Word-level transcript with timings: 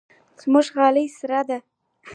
زموږ 0.41 0.67
غالۍ 0.75 1.05
سره 1.19 1.39
ده. 1.47 1.57